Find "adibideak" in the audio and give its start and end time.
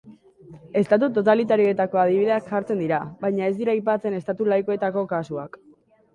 2.05-2.47